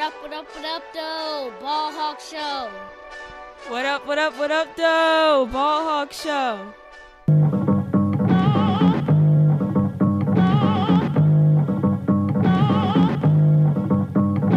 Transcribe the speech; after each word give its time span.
up, 0.00 0.14
what 0.22 0.32
up, 0.32 0.46
what 0.54 0.64
up, 0.64 0.82
though? 0.94 1.52
Ball 1.60 1.92
Hawk 1.92 2.20
Show. 2.20 2.70
What 3.68 3.84
up, 3.84 4.06
what 4.06 4.18
up, 4.18 4.38
what 4.38 4.50
up, 4.50 4.74
though? 4.74 5.48
Ball 5.52 5.84
Hawk 5.84 6.12
Show. 6.12 6.72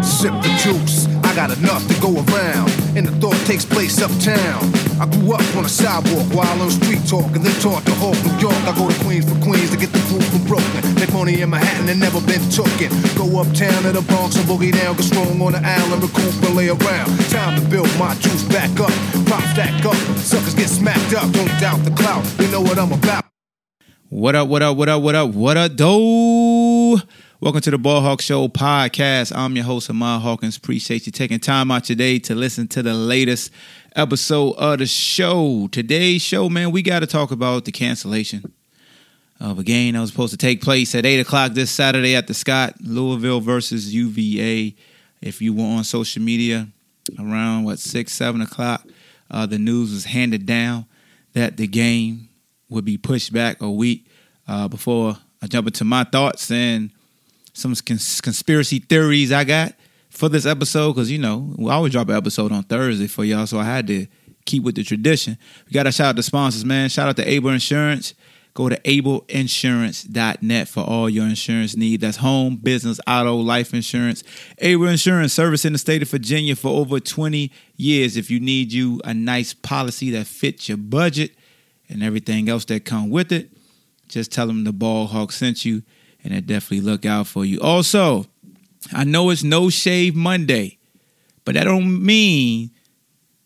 Sip 0.01 0.33
the 0.41 0.61
juice, 0.63 1.07
I 1.23 1.35
got 1.35 1.57
enough 1.57 1.85
to 1.89 2.01
go 2.01 2.23
around. 2.23 2.72
And 3.03 3.11
the 3.11 3.19
thought 3.19 3.35
takes 3.45 3.65
place 3.65 3.99
uptown. 3.99 4.63
I 4.95 5.05
grew 5.11 5.33
up 5.33 5.43
on 5.57 5.65
a 5.65 5.67
sidewalk 5.67 6.23
while 6.31 6.61
on 6.61 6.71
street 6.71 7.03
talk 7.03 7.35
and 7.35 7.43
then 7.43 7.51
taught 7.59 7.83
to 7.83 7.91
Hawk, 7.99 8.15
New 8.23 8.31
York. 8.39 8.55
I 8.63 8.71
go 8.79 8.87
to 8.87 8.95
Queens 9.03 9.27
for 9.27 9.35
Queens 9.43 9.71
to 9.71 9.77
get 9.77 9.91
the 9.91 9.99
food 10.07 10.23
from 10.23 10.47
Brooklyn. 10.47 10.95
Make 10.95 11.11
money 11.11 11.41
in 11.41 11.49
Manhattan 11.49 11.89
and 11.89 11.99
never 11.99 12.21
been 12.21 12.39
tooken. 12.47 12.87
Go 13.19 13.41
uptown 13.41 13.83
to 13.83 13.91
the 13.91 14.01
Bronx 14.07 14.37
and 14.37 14.47
boogie 14.47 14.71
down, 14.71 14.95
get 14.95 15.03
strong 15.03 15.35
on 15.41 15.51
the 15.51 15.59
island, 15.59 16.01
recoup 16.01 16.31
and 16.47 16.55
lay 16.55 16.69
around. 16.69 17.11
Time 17.27 17.59
to 17.59 17.67
build 17.67 17.91
my 17.99 18.15
juice 18.23 18.43
back 18.47 18.71
up, 18.79 18.93
pop 19.27 19.43
stack 19.51 19.83
up. 19.83 19.99
Suckers 20.23 20.55
get 20.55 20.69
smacked 20.69 21.13
up, 21.13 21.29
don't 21.33 21.51
doubt 21.59 21.83
the 21.83 21.91
clout. 21.91 22.23
You 22.39 22.47
know 22.55 22.61
what 22.61 22.79
I'm 22.79 22.93
about. 22.93 23.25
What 24.07 24.35
up, 24.35 24.47
what 24.47 24.63
up, 24.63 24.77
what 24.77 24.87
up, 24.87 25.01
what 25.01 25.15
up, 25.15 25.29
what 25.35 25.57
up, 25.57 25.75
do? 25.75 27.01
Welcome 27.43 27.59
to 27.59 27.71
the 27.71 27.77
Ball 27.77 27.99
Hawk 27.99 28.21
Show 28.21 28.47
podcast. 28.47 29.35
I'm 29.35 29.53
your 29.57 29.65
host, 29.65 29.89
Ahmad 29.89 30.21
Hawkins. 30.21 30.55
Appreciate 30.55 31.05
you 31.05 31.11
taking 31.11 31.41
time 31.41 31.71
out 31.71 31.83
today 31.83 32.17
to 32.19 32.35
listen 32.35 32.69
to 32.69 32.81
the 32.81 32.93
latest 32.93 33.51
episode 33.97 34.53
of 34.53 34.79
the 34.79 34.85
show. 34.85 35.67
Today's 35.69 36.21
show, 36.21 36.47
man, 36.47 36.71
we 36.71 36.81
got 36.81 37.01
to 37.01 37.05
talk 37.05 37.31
about 37.31 37.65
the 37.65 37.73
cancellation 37.73 38.53
of 39.41 39.59
a 39.59 39.63
game 39.63 39.93
that 39.93 39.99
was 39.99 40.11
supposed 40.11 40.31
to 40.31 40.37
take 40.37 40.61
place 40.61 40.95
at 40.95 41.05
8 41.05 41.19
o'clock 41.19 41.51
this 41.51 41.69
Saturday 41.69 42.15
at 42.15 42.27
the 42.27 42.33
Scott, 42.33 42.75
Louisville 42.79 43.41
versus 43.41 43.93
UVA. 43.93 44.73
If 45.21 45.41
you 45.41 45.53
were 45.53 45.65
on 45.65 45.83
social 45.83 46.23
media 46.23 46.69
around, 47.19 47.65
what, 47.65 47.77
6, 47.77 48.09
7 48.09 48.39
o'clock, 48.39 48.87
uh, 49.29 49.45
the 49.47 49.59
news 49.59 49.91
was 49.91 50.05
handed 50.05 50.45
down 50.45 50.85
that 51.33 51.57
the 51.57 51.67
game 51.67 52.29
would 52.69 52.85
be 52.85 52.97
pushed 52.97 53.33
back 53.33 53.61
a 53.61 53.69
week 53.69 54.07
uh, 54.47 54.69
before 54.69 55.17
I 55.41 55.47
jump 55.47 55.67
into 55.67 55.83
my 55.83 56.05
thoughts 56.05 56.49
and 56.49 56.89
some 57.53 57.73
cons- 57.75 58.21
conspiracy 58.21 58.79
theories 58.79 59.31
I 59.31 59.43
got 59.43 59.73
for 60.09 60.29
this 60.29 60.45
episode 60.45 60.93
because 60.93 61.09
you 61.09 61.17
know 61.17 61.53
we 61.57 61.69
always 61.71 61.91
drop 61.93 62.09
an 62.09 62.15
episode 62.15 62.51
on 62.51 62.63
Thursday 62.63 63.07
for 63.07 63.23
y'all, 63.23 63.47
so 63.47 63.59
I 63.59 63.63
had 63.63 63.87
to 63.87 64.07
keep 64.45 64.63
with 64.63 64.75
the 64.75 64.83
tradition. 64.83 65.37
We 65.65 65.71
got 65.71 65.83
to 65.83 65.91
shout 65.91 66.07
out 66.07 66.15
the 66.15 66.23
sponsors, 66.23 66.65
man. 66.65 66.89
Shout 66.89 67.07
out 67.07 67.15
to 67.17 67.29
Able 67.29 67.51
Insurance. 67.51 68.13
Go 68.55 68.69
to 68.69 68.79
ableinsurance.net 68.81 70.67
for 70.67 70.81
all 70.81 71.09
your 71.09 71.25
insurance 71.25 71.75
needs. 71.75 72.01
That's 72.01 72.17
home, 72.17 72.57
business, 72.57 72.99
auto, 73.07 73.35
life 73.37 73.73
insurance. 73.73 74.23
Able 74.59 74.87
Insurance 74.87 75.33
service 75.33 75.65
in 75.65 75.73
the 75.73 75.79
state 75.79 76.03
of 76.03 76.09
Virginia 76.09 76.55
for 76.55 76.67
over 76.67 76.99
20 76.99 77.51
years. 77.77 78.15
If 78.15 78.29
you 78.29 78.39
need 78.39 78.71
you 78.71 79.01
a 79.03 79.13
nice 79.13 79.55
policy 79.55 80.11
that 80.11 80.27
fits 80.27 80.69
your 80.69 80.77
budget 80.77 81.31
and 81.89 82.03
everything 82.03 82.47
else 82.47 82.65
that 82.65 82.85
come 82.85 83.09
with 83.09 83.31
it, 83.31 83.49
just 84.07 84.31
tell 84.31 84.45
them 84.45 84.65
the 84.65 84.73
Ball 84.73 85.07
Hawk 85.07 85.31
sent 85.31 85.65
you 85.65 85.81
and 86.23 86.33
they 86.33 86.41
definitely 86.41 86.81
look 86.81 87.05
out 87.05 87.27
for 87.27 87.45
you. 87.45 87.59
Also, 87.59 88.25
I 88.91 89.03
know 89.03 89.29
it's 89.29 89.43
no 89.43 89.69
shave 89.69 90.15
Monday, 90.15 90.77
but 91.45 91.55
that 91.55 91.65
don't 91.65 92.03
mean 92.03 92.71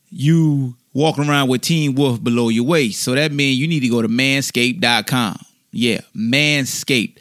you 0.10 0.76
walking 0.94 1.30
around 1.30 1.50
with 1.50 1.62
Teen 1.62 1.96
Wolf 1.96 2.24
below 2.24 2.50
your 2.50 2.66
waist. 2.66 3.02
So 3.02 3.14
that 3.16 3.32
means 3.32 3.60
you 3.60 3.68
need 3.68 3.82
to 3.82 3.90
go 3.90 4.02
to 4.02 4.08
manscaped.com. 4.08 5.40
Yeah, 5.72 6.02
Manscaped. 6.16 7.18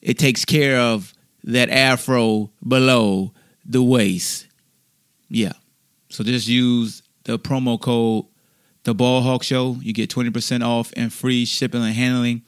It 0.00 0.18
takes 0.18 0.44
care 0.44 0.78
of 0.78 1.14
that 1.44 1.70
afro 1.70 2.50
below 2.66 3.32
the 3.64 3.82
waist. 3.82 4.46
Yeah. 5.28 5.52
So 6.10 6.24
just 6.24 6.48
use 6.48 7.02
the 7.24 7.38
promo 7.38 7.80
code 7.80 8.26
the 8.84 8.94
Ball 8.94 9.22
Hawk 9.22 9.42
Show. 9.42 9.76
You 9.80 9.92
get 9.92 10.10
20% 10.10 10.64
off 10.64 10.92
and 10.96 11.12
free 11.12 11.44
shipping 11.44 11.82
and 11.82 11.94
handling. 11.94 12.42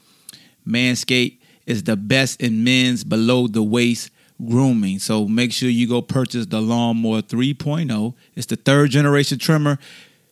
Manscaped 0.67 1.39
is 1.65 1.83
the 1.83 1.95
best 1.95 2.41
in 2.41 2.63
men's 2.63 3.03
below 3.03 3.47
the 3.47 3.63
waist 3.63 4.09
grooming. 4.45 4.99
So 4.99 5.27
make 5.27 5.51
sure 5.51 5.69
you 5.69 5.87
go 5.87 6.01
purchase 6.01 6.45
the 6.47 6.61
Lawnmower 6.61 7.21
3.0. 7.21 8.13
It's 8.35 8.47
the 8.47 8.55
third 8.55 8.91
generation 8.91 9.39
trimmer. 9.39 9.79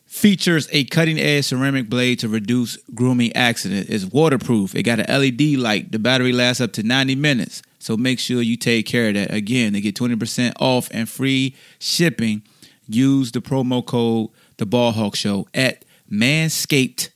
Features 0.06 0.68
a 0.70 0.84
cutting 0.84 1.18
edge 1.18 1.46
ceramic 1.46 1.88
blade 1.88 2.20
to 2.20 2.28
reduce 2.28 2.76
grooming 2.94 3.34
accident. 3.34 3.88
It's 3.88 4.04
waterproof. 4.04 4.74
It 4.74 4.84
got 4.84 5.00
an 5.00 5.06
LED 5.08 5.58
light. 5.58 5.90
The 5.90 5.98
battery 5.98 6.32
lasts 6.32 6.60
up 6.60 6.72
to 6.74 6.82
90 6.82 7.16
minutes. 7.16 7.62
So 7.80 7.96
make 7.96 8.18
sure 8.20 8.40
you 8.40 8.56
take 8.56 8.86
care 8.86 9.08
of 9.08 9.14
that. 9.14 9.32
Again, 9.32 9.72
to 9.72 9.80
get 9.80 9.96
20% 9.96 10.52
off 10.60 10.88
and 10.92 11.08
free 11.08 11.56
shipping, 11.78 12.42
use 12.86 13.32
the 13.32 13.40
promo 13.40 13.84
code 13.84 14.30
The 14.58 14.66
Ball 14.66 14.92
Hawk 14.92 15.16
Show 15.16 15.48
at 15.52 15.84
manscaped.com. 16.10 17.10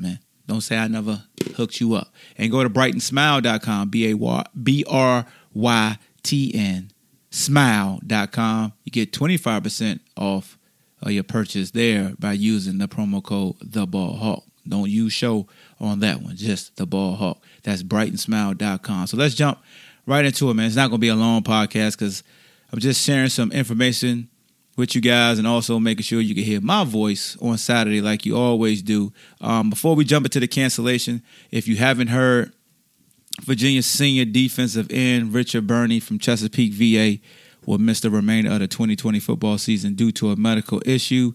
Man. 0.00 0.18
Don't 0.46 0.60
say 0.60 0.76
I 0.76 0.88
never 0.88 1.24
hooked 1.56 1.80
you 1.80 1.94
up. 1.94 2.12
And 2.38 2.50
go 2.50 2.62
to 2.62 2.70
brytnsmile.com, 2.70 3.88
B 3.90 4.84
R 4.88 5.26
Y 5.54 5.98
T 6.22 6.52
N, 6.54 6.90
smile.com. 7.30 8.72
You 8.84 8.92
get 8.92 9.12
25% 9.12 10.00
off 10.16 10.58
of 11.02 11.10
your 11.10 11.24
purchase 11.24 11.70
there 11.72 12.14
by 12.18 12.32
using 12.32 12.78
the 12.78 12.88
promo 12.88 13.22
code 13.22 13.56
The 13.60 13.86
Ball 13.86 14.16
Hawk. 14.16 14.44
Don't 14.68 14.90
use 14.90 15.12
show 15.12 15.46
on 15.78 16.00
that 16.00 16.22
one, 16.22 16.36
just 16.36 16.76
The 16.76 16.86
Ball 16.86 17.14
Hawk. 17.14 17.44
That's 17.62 17.82
brytnsmile.com. 17.82 19.06
So 19.06 19.16
let's 19.16 19.34
jump 19.34 19.58
right 20.06 20.24
into 20.24 20.50
it, 20.50 20.54
man. 20.54 20.66
It's 20.66 20.76
not 20.76 20.88
going 20.88 20.98
to 20.98 21.04
be 21.04 21.08
a 21.08 21.14
long 21.16 21.42
podcast 21.42 21.92
because 21.92 22.22
I'm 22.72 22.78
just 22.80 23.04
sharing 23.04 23.28
some 23.28 23.52
information 23.52 24.28
with 24.76 24.94
you 24.94 25.00
guys 25.00 25.38
and 25.38 25.48
also 25.48 25.78
making 25.80 26.02
sure 26.02 26.20
you 26.20 26.34
can 26.34 26.44
hear 26.44 26.60
my 26.60 26.84
voice 26.84 27.36
on 27.40 27.56
Saturday 27.58 28.00
like 28.00 28.26
you 28.26 28.36
always 28.36 28.82
do. 28.82 29.12
Um, 29.40 29.70
before 29.70 29.94
we 29.94 30.04
jump 30.04 30.26
into 30.26 30.38
the 30.38 30.46
cancellation, 30.46 31.22
if 31.50 31.66
you 31.66 31.76
haven't 31.76 32.08
heard, 32.08 32.52
Virginia 33.42 33.82
senior 33.82 34.24
defensive 34.24 34.86
end 34.90 35.34
Richard 35.34 35.66
Burney 35.66 36.00
from 36.00 36.18
Chesapeake 36.18 36.72
VA 36.72 37.20
will 37.66 37.78
miss 37.78 38.00
the 38.00 38.10
remainder 38.10 38.52
of 38.52 38.60
the 38.60 38.68
2020 38.68 39.18
football 39.20 39.58
season 39.58 39.94
due 39.94 40.12
to 40.12 40.30
a 40.30 40.36
medical 40.36 40.80
issue. 40.86 41.32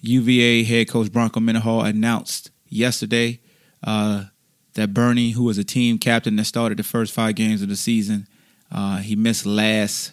UVA 0.00 0.64
head 0.64 0.88
coach 0.88 1.12
Bronco 1.12 1.40
Mendenhall 1.40 1.84
announced 1.84 2.50
yesterday 2.68 3.40
uh, 3.84 4.24
that 4.74 4.92
Burney, 4.92 5.30
who 5.30 5.44
was 5.44 5.58
a 5.58 5.64
team 5.64 5.98
captain 5.98 6.36
that 6.36 6.44
started 6.44 6.78
the 6.78 6.82
first 6.82 7.12
five 7.12 7.34
games 7.34 7.62
of 7.62 7.68
the 7.68 7.76
season, 7.76 8.26
uh, 8.70 8.98
he 8.98 9.16
missed 9.16 9.46
last 9.46 10.12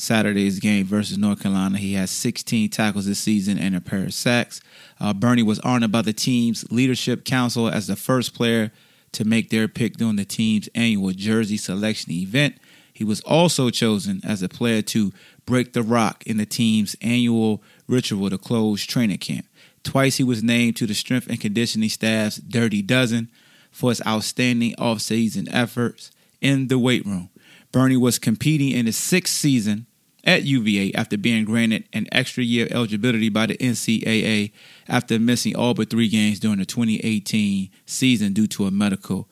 Saturday's 0.00 0.60
game 0.60 0.86
versus 0.86 1.18
North 1.18 1.42
Carolina. 1.42 1.76
He 1.76 1.92
has 1.92 2.10
16 2.10 2.70
tackles 2.70 3.06
this 3.06 3.18
season 3.18 3.58
and 3.58 3.76
a 3.76 3.80
pair 3.80 4.04
of 4.04 4.14
sacks. 4.14 4.60
Uh, 4.98 5.12
Burney 5.12 5.42
was 5.42 5.58
honored 5.60 5.92
by 5.92 6.02
the 6.02 6.14
team's 6.14 6.64
leadership 6.70 7.24
council 7.24 7.68
as 7.68 7.86
the 7.86 7.96
first 7.96 8.34
player 8.34 8.72
to 9.12 9.24
make 9.24 9.50
their 9.50 9.68
pick 9.68 9.98
during 9.98 10.16
the 10.16 10.24
team's 10.24 10.68
annual 10.74 11.10
jersey 11.10 11.58
selection 11.58 12.12
event. 12.12 12.56
He 12.92 13.04
was 13.04 13.20
also 13.22 13.68
chosen 13.68 14.20
as 14.24 14.42
a 14.42 14.48
player 14.48 14.80
to 14.82 15.12
break 15.44 15.74
the 15.74 15.82
rock 15.82 16.22
in 16.26 16.38
the 16.38 16.46
team's 16.46 16.96
annual 17.02 17.62
ritual 17.86 18.30
to 18.30 18.38
close 18.38 18.84
training 18.84 19.18
camp. 19.18 19.46
Twice 19.82 20.16
he 20.16 20.24
was 20.24 20.42
named 20.42 20.76
to 20.76 20.86
the 20.86 20.94
strength 20.94 21.26
and 21.26 21.40
conditioning 21.40 21.88
staff's 21.90 22.36
Dirty 22.36 22.80
Dozen 22.80 23.30
for 23.70 23.90
his 23.90 24.02
outstanding 24.06 24.74
offseason 24.76 25.46
efforts 25.52 26.10
in 26.40 26.68
the 26.68 26.78
weight 26.78 27.04
room. 27.04 27.28
Burney 27.72 27.96
was 27.96 28.18
competing 28.18 28.70
in 28.70 28.86
his 28.86 28.96
sixth 28.96 29.34
season 29.34 29.86
at 30.24 30.44
UVA 30.44 30.92
after 30.94 31.16
being 31.16 31.44
granted 31.44 31.84
an 31.92 32.06
extra 32.12 32.42
year 32.44 32.68
eligibility 32.70 33.28
by 33.28 33.46
the 33.46 33.56
NCAA 33.56 34.52
after 34.88 35.18
missing 35.18 35.56
all 35.56 35.74
but 35.74 35.90
three 35.90 36.08
games 36.08 36.38
during 36.40 36.58
the 36.58 36.66
2018 36.66 37.70
season 37.86 38.32
due 38.32 38.46
to 38.48 38.66
a 38.66 38.70
medical 38.70 39.28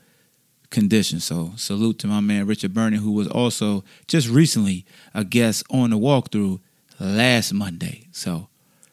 condition. 0.71 1.21
So, 1.21 1.53
salute 1.57 1.99
to 2.01 2.07
my 2.07 2.21
man 2.21 2.47
Richard 2.47 2.75
Burney, 2.75 2.99
who 2.99 3.13
was 3.13 3.29
also 3.29 3.85
just 4.07 4.29
recently 4.29 4.85
a 5.15 5.25
guest 5.25 5.65
on 5.71 5.91
the 5.91 5.99
walkthrough 5.99 6.61
last 7.01 7.53
Monday. 7.53 8.07
So, 8.13 8.49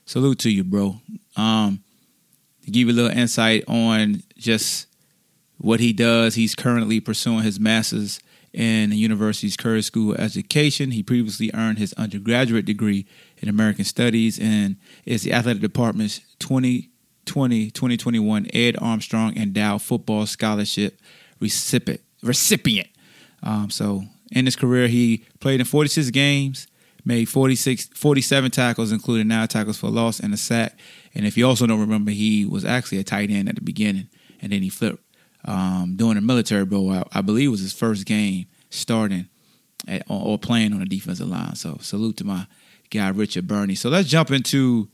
salute 0.05 0.39
to 0.39 0.49
you, 0.49 0.63
bro. 0.63 1.01
Um, 1.35 1.83
to 2.63 2.71
give 2.71 2.87
you 2.87 2.93
a 2.93 2.95
little 2.95 3.17
insight 3.17 3.63
on 3.67 4.23
just 4.37 4.87
what 5.57 5.79
he 5.79 5.93
does, 5.93 6.35
he's 6.35 6.55
currently 6.55 6.99
pursuing 6.99 7.43
his 7.43 7.59
master's 7.59 8.19
in 8.55 8.89
the 8.89 8.95
university's 8.95 9.57
Curry 9.57 9.81
School 9.81 10.13
of 10.13 10.19
Education. 10.19 10.91
He 10.91 11.03
previously 11.03 11.51
earned 11.53 11.77
his 11.77 11.93
undergraduate 11.93 12.65
degree 12.65 13.05
in 13.37 13.49
American 13.49 13.83
Studies 13.83 14.39
and 14.39 14.77
is 15.05 15.23
the 15.23 15.33
athletic 15.33 15.61
department's 15.61 16.21
2020 16.39 16.89
2021 17.71 18.47
Ed 18.53 18.77
Armstrong 18.79 19.35
Endowed 19.35 19.81
Football 19.81 20.25
Scholarship 20.25 21.01
recipient. 21.39 22.01
recipient. 22.23 22.87
Um, 23.43 23.69
so, 23.69 24.03
in 24.31 24.45
his 24.45 24.55
career, 24.55 24.87
he 24.87 25.25
played 25.41 25.59
in 25.59 25.65
46 25.65 26.09
games, 26.11 26.67
made 27.03 27.27
46, 27.27 27.87
47 27.87 28.51
tackles, 28.51 28.91
including 28.91 29.27
nine 29.27 29.49
tackles 29.49 29.77
for 29.77 29.89
loss 29.89 30.19
and 30.19 30.33
a 30.33 30.37
sack. 30.37 30.79
And 31.13 31.25
if 31.25 31.37
you 31.37 31.45
also 31.45 31.67
don't 31.67 31.79
remember, 31.81 32.11
he 32.11 32.45
was 32.45 32.63
actually 32.63 32.99
a 32.99 33.03
tight 33.03 33.29
end 33.29 33.49
at 33.49 33.55
the 33.55 33.61
beginning, 33.61 34.07
and 34.41 34.53
then 34.53 34.61
he 34.61 34.69
flipped 34.69 35.04
um, 35.45 35.93
during 35.95 36.15
the 36.15 36.21
military 36.21 36.65
bowl. 36.65 36.91
I, 36.91 37.03
I, 37.13 37.21
believe 37.21 37.47
it 37.47 37.51
was 37.51 37.61
his 37.61 37.73
first 37.73 38.05
game 38.05 38.47
starting 38.69 39.27
at, 39.87 40.03
or, 40.09 40.37
playing 40.37 40.73
on 40.73 40.79
the 40.79 40.85
defensive 40.85 41.27
line. 41.27 41.55
So 41.55 41.77
salute 41.81 42.17
to 42.17 42.23
my 42.23 42.47
guy 42.89 43.09
Richard 43.09 43.47
Burney. 43.47 43.75
So 43.75 43.89
let's 43.89 44.09
jump 44.09 44.31
into 44.31 44.89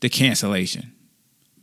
the 0.00 0.08
cancellation. 0.08 0.92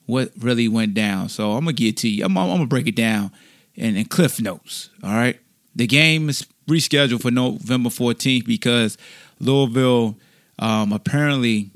What 0.06 0.32
really 0.40 0.68
went 0.68 0.94
down? 0.94 1.30
So 1.30 1.52
I'm 1.52 1.66
gonna 1.66 1.74
get 1.74 1.98
to 1.98 2.10
you. 2.10 2.26
I'm, 2.26 2.38
I'm 2.38 2.48
gonna 2.48 2.66
break 2.66 2.88
it 2.88 2.96
down 2.96 3.32
in, 3.76 3.96
in 3.96 4.06
cliff 4.06 4.42
notes. 4.42 4.90
All 5.04 5.14
right. 5.14 5.40
The 5.76 5.88
game 5.88 6.30
is 6.30 6.48
rescheduled 6.68 7.22
for 7.22 7.32
November 7.32 7.90
14th 7.90 8.46
because 8.46 8.98
Louisville 9.40 10.18
um, 10.58 10.92
apparently 10.92 11.70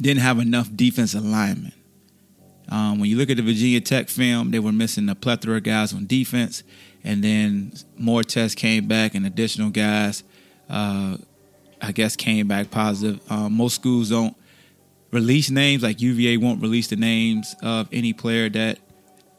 didn't 0.00 0.22
have 0.22 0.38
enough 0.38 0.68
defensive 0.74 1.24
linemen. 1.24 1.72
Um, 2.70 2.98
when 2.98 3.08
you 3.08 3.16
look 3.16 3.30
at 3.30 3.36
the 3.36 3.42
Virginia 3.42 3.80
Tech 3.80 4.08
film, 4.08 4.50
they 4.50 4.58
were 4.58 4.72
missing 4.72 5.08
a 5.08 5.14
plethora 5.14 5.56
of 5.56 5.62
guys 5.62 5.94
on 5.94 6.06
defense, 6.06 6.62
and 7.02 7.24
then 7.24 7.72
more 7.96 8.22
tests 8.22 8.54
came 8.54 8.86
back, 8.86 9.14
and 9.14 9.24
additional 9.24 9.70
guys, 9.70 10.22
uh, 10.68 11.16
I 11.80 11.92
guess, 11.92 12.16
came 12.16 12.48
back 12.48 12.70
positive. 12.70 13.20
Um, 13.30 13.54
most 13.54 13.74
schools 13.74 14.10
don't 14.10 14.36
release 15.10 15.50
names, 15.50 15.82
like 15.82 16.00
UVA 16.00 16.36
won't 16.36 16.60
release 16.60 16.88
the 16.88 16.96
names 16.96 17.54
of 17.62 17.88
any 17.92 18.12
player 18.12 18.48
that 18.50 18.78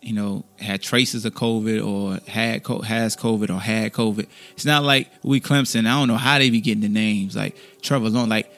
you 0.01 0.13
know 0.13 0.45
had 0.59 0.81
traces 0.81 1.25
of 1.25 1.33
COVID 1.33 1.85
or 1.85 2.19
had 2.29 2.65
has 2.85 3.15
COVID 3.15 3.49
or 3.49 3.59
had 3.59 3.93
COVID. 3.93 4.27
It's 4.51 4.65
not 4.65 4.83
like 4.83 5.09
we 5.23 5.39
Clemson. 5.39 5.81
I 5.81 5.99
don't 5.99 6.07
know 6.07 6.17
how 6.17 6.39
they 6.39 6.49
be 6.49 6.61
getting 6.61 6.81
the 6.81 6.89
names. 6.89 7.35
Like 7.35 7.55
Trevor 7.81 8.09
Lawrence, 8.09 8.29
like 8.29 8.51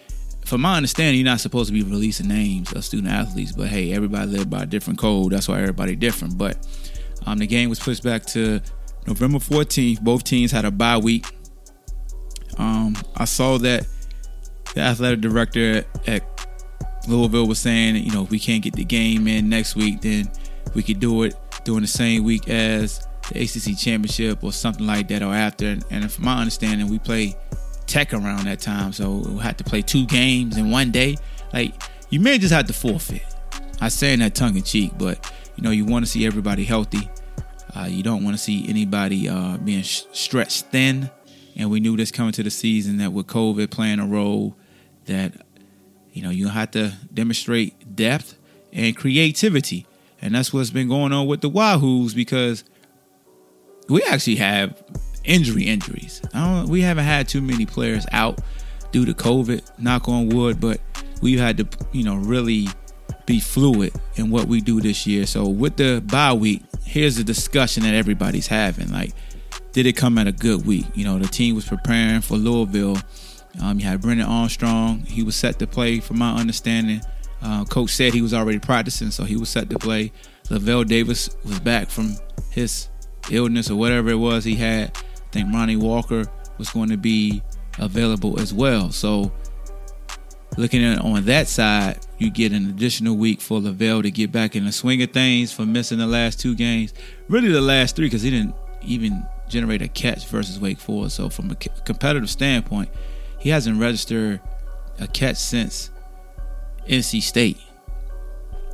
from 0.51 0.59
my 0.59 0.75
understanding, 0.75 1.15
you're 1.15 1.23
not 1.23 1.39
supposed 1.39 1.67
to 1.67 1.73
be 1.73 1.81
releasing 1.81 2.27
names 2.27 2.73
of 2.73 2.83
student 2.83 3.07
athletes, 3.07 3.53
but 3.53 3.69
hey, 3.69 3.93
everybody 3.93 4.29
live 4.29 4.49
by 4.49 4.63
a 4.63 4.65
different 4.65 4.99
code. 4.99 5.31
That's 5.31 5.47
why 5.47 5.61
everybody 5.61 5.95
different. 5.95 6.37
But 6.37 6.57
um, 7.25 7.37
the 7.37 7.47
game 7.47 7.69
was 7.69 7.79
pushed 7.79 8.03
back 8.03 8.25
to 8.25 8.59
November 9.07 9.37
14th. 9.37 10.01
Both 10.01 10.25
teams 10.25 10.51
had 10.51 10.65
a 10.65 10.71
bye 10.71 10.97
week. 10.97 11.25
Um, 12.57 12.97
I 13.15 13.23
saw 13.23 13.59
that 13.59 13.87
the 14.75 14.81
athletic 14.81 15.21
director 15.21 15.85
at 16.05 16.21
Louisville 17.07 17.47
was 17.47 17.59
saying, 17.59 17.95
you 17.95 18.11
know, 18.11 18.23
if 18.23 18.29
we 18.29 18.37
can't 18.37 18.61
get 18.61 18.73
the 18.73 18.83
game 18.83 19.29
in 19.29 19.47
next 19.47 19.77
week, 19.77 20.01
then 20.01 20.29
we 20.73 20.83
could 20.83 20.99
do 20.99 21.23
it 21.23 21.33
during 21.63 21.83
the 21.83 21.87
same 21.87 22.25
week 22.25 22.49
as 22.49 23.07
the 23.31 23.41
ACC 23.41 23.79
championship 23.79 24.43
or 24.43 24.51
something 24.51 24.85
like 24.85 25.07
that 25.07 25.21
or 25.23 25.33
after. 25.33 25.77
And 25.89 26.11
from 26.11 26.25
my 26.25 26.39
understanding, 26.39 26.89
we 26.89 26.99
play 26.99 27.37
Tech 27.91 28.13
around 28.13 28.45
that 28.45 28.61
time, 28.61 28.93
so 28.93 29.15
we'll 29.15 29.39
have 29.39 29.57
to 29.57 29.65
play 29.65 29.81
two 29.81 30.05
games 30.05 30.55
in 30.55 30.71
one 30.71 30.91
day. 30.91 31.17
Like 31.51 31.73
you 32.09 32.21
may 32.21 32.37
just 32.37 32.53
have 32.53 32.65
to 32.67 32.73
forfeit. 32.73 33.21
I 33.81 33.89
say 33.89 34.13
in 34.13 34.19
that 34.19 34.33
tongue 34.33 34.55
in 34.55 34.63
cheek, 34.63 34.93
but 34.97 35.29
you 35.57 35.63
know 35.63 35.71
you 35.71 35.83
want 35.83 36.05
to 36.05 36.09
see 36.09 36.25
everybody 36.25 36.63
healthy. 36.63 37.09
Uh, 37.75 37.87
you 37.89 38.01
don't 38.01 38.23
want 38.23 38.37
to 38.37 38.41
see 38.41 38.65
anybody 38.69 39.27
uh, 39.27 39.57
being 39.57 39.83
sh- 39.83 40.03
stretched 40.13 40.67
thin. 40.67 41.09
And 41.57 41.69
we 41.69 41.81
knew 41.81 41.97
this 41.97 42.11
coming 42.11 42.31
to 42.31 42.43
the 42.43 42.49
season 42.49 42.95
that 42.99 43.11
with 43.11 43.27
COVID 43.27 43.69
playing 43.69 43.99
a 43.99 44.05
role, 44.05 44.55
that 45.07 45.33
you 46.13 46.23
know 46.23 46.29
you 46.29 46.47
have 46.47 46.71
to 46.71 46.93
demonstrate 47.13 47.93
depth 47.93 48.37
and 48.71 48.95
creativity, 48.95 49.85
and 50.21 50.33
that's 50.33 50.53
what's 50.53 50.69
been 50.69 50.87
going 50.87 51.11
on 51.11 51.27
with 51.27 51.41
the 51.41 51.49
Wahoos 51.49 52.15
because 52.15 52.63
we 53.89 54.01
actually 54.03 54.37
have 54.37 54.81
injury 55.23 55.63
injuries. 55.63 56.21
we 56.67 56.81
haven't 56.81 57.05
had 57.05 57.27
too 57.27 57.41
many 57.41 57.65
players 57.65 58.05
out 58.11 58.39
due 58.91 59.05
to 59.05 59.13
COVID, 59.13 59.61
knock 59.79 60.09
on 60.09 60.29
wood, 60.29 60.59
but 60.59 60.79
we've 61.21 61.39
had 61.39 61.57
to, 61.57 61.67
you 61.91 62.03
know, 62.03 62.15
really 62.15 62.67
be 63.25 63.39
fluid 63.39 63.93
in 64.15 64.29
what 64.29 64.47
we 64.47 64.61
do 64.61 64.81
this 64.81 65.07
year. 65.07 65.25
So 65.25 65.47
with 65.47 65.77
the 65.77 66.01
bye 66.05 66.33
week, 66.33 66.63
here's 66.83 67.15
the 67.15 67.23
discussion 67.23 67.83
that 67.83 67.93
everybody's 67.93 68.47
having. 68.47 68.91
Like, 68.91 69.13
did 69.71 69.85
it 69.85 69.93
come 69.93 70.17
at 70.17 70.27
a 70.27 70.31
good 70.31 70.65
week? 70.65 70.85
You 70.95 71.05
know, 71.05 71.17
the 71.17 71.27
team 71.27 71.55
was 71.55 71.65
preparing 71.65 72.21
for 72.21 72.35
Louisville. 72.35 72.97
Um, 73.61 73.79
you 73.79 73.85
had 73.85 74.01
Brendan 74.01 74.27
Armstrong. 74.27 74.99
He 74.99 75.23
was 75.23 75.35
set 75.35 75.59
to 75.59 75.67
play, 75.67 75.99
from 75.99 76.19
my 76.19 76.33
understanding. 76.35 77.01
Uh, 77.41 77.65
coach 77.65 77.91
said 77.91 78.13
he 78.13 78.21
was 78.21 78.33
already 78.33 78.59
practicing, 78.59 79.11
so 79.11 79.23
he 79.23 79.35
was 79.35 79.49
set 79.49 79.69
to 79.69 79.79
play. 79.79 80.11
Lavel 80.49 80.85
Davis 80.85 81.29
was 81.45 81.59
back 81.59 81.89
from 81.89 82.15
his 82.49 82.89
illness 83.31 83.69
or 83.69 83.75
whatever 83.75 84.09
it 84.09 84.15
was 84.15 84.43
he 84.43 84.55
had. 84.55 84.97
I 85.31 85.33
think 85.33 85.53
Ronnie 85.53 85.77
Walker 85.77 86.25
was 86.57 86.69
going 86.71 86.89
to 86.89 86.97
be 86.97 87.41
available 87.79 88.37
as 88.37 88.53
well. 88.53 88.91
So 88.91 89.31
looking 90.57 90.83
at 90.83 90.99
on 90.99 91.23
that 91.23 91.47
side, 91.47 91.99
you 92.17 92.29
get 92.29 92.51
an 92.51 92.67
additional 92.67 93.15
week 93.15 93.39
for 93.39 93.61
Lavel 93.61 94.03
to 94.03 94.11
get 94.11 94.29
back 94.29 94.57
in 94.57 94.65
the 94.65 94.73
swing 94.73 95.01
of 95.01 95.11
things 95.11 95.53
for 95.53 95.65
missing 95.65 95.99
the 95.99 96.07
last 96.07 96.41
two 96.41 96.53
games. 96.53 96.93
Really, 97.29 97.47
the 97.47 97.61
last 97.61 97.95
three 97.95 98.07
because 98.07 98.23
he 98.23 98.29
didn't 98.29 98.53
even 98.81 99.25
generate 99.47 99.81
a 99.81 99.87
catch 99.87 100.27
versus 100.27 100.59
Wake 100.59 100.79
Forest. 100.79 101.15
So 101.15 101.29
from 101.29 101.49
a 101.49 101.55
competitive 101.55 102.29
standpoint, 102.29 102.89
he 103.39 103.51
hasn't 103.51 103.79
registered 103.79 104.41
a 104.99 105.07
catch 105.07 105.37
since 105.37 105.91
NC 106.89 107.21
State. 107.21 107.57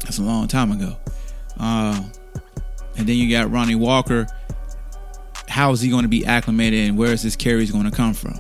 That's 0.02 0.18
a 0.18 0.24
long 0.24 0.48
time 0.48 0.72
ago. 0.72 0.98
Uh, 1.60 2.04
and 2.98 3.08
then 3.08 3.16
you 3.16 3.30
got 3.30 3.52
Ronnie 3.52 3.76
Walker 3.76 4.26
how 5.48 5.72
is 5.72 5.82
he 5.82 5.90
going 5.90 6.04
to 6.04 6.10
be 6.10 6.26
acclimated 6.26 6.88
and 6.88 6.98
where 6.98 7.12
is 7.12 7.22
his 7.22 7.36
carries 7.36 7.72
going 7.72 7.90
to 7.90 7.96
come 7.96 8.14
from? 8.14 8.40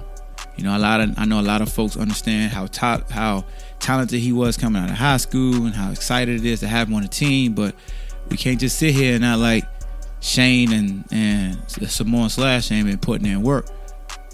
You 0.57 0.63
know, 0.63 0.75
a 0.75 0.79
lot 0.79 1.01
of 1.01 1.17
I 1.17 1.25
know 1.25 1.39
a 1.39 1.41
lot 1.41 1.61
of 1.61 1.71
folks 1.71 1.95
understand 1.95 2.51
how 2.51 2.65
top 2.67 3.09
how 3.11 3.45
talented 3.79 4.19
he 4.19 4.31
was 4.31 4.57
coming 4.57 4.81
out 4.81 4.89
of 4.89 4.95
high 4.95 5.17
school 5.17 5.65
and 5.65 5.73
how 5.73 5.91
excited 5.91 6.43
it 6.43 6.45
is 6.45 6.61
to 6.61 6.67
have 6.67 6.87
him 6.87 6.95
on 6.95 7.03
the 7.03 7.07
team, 7.07 7.53
but 7.53 7.75
we 8.29 8.37
can't 8.37 8.59
just 8.59 8.77
sit 8.77 8.93
here 8.93 9.13
and 9.13 9.21
not 9.21 9.39
like 9.39 9.65
Shane 10.19 10.73
and 10.73 11.05
and 11.11 11.57
Samoan 11.69 12.29
Slash 12.29 12.71
ain't 12.71 12.87
been 12.87 12.97
putting 12.97 13.27
in 13.27 13.43
work. 13.43 13.67